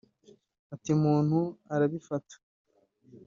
Ati 0.73 0.89
“Umuntu 0.97 1.39
arabifata 1.73 2.35